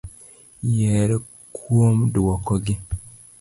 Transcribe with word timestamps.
Yier 0.77 1.11
kuom 1.59 1.97
duoko 2.17 2.53
gi. 2.65 2.75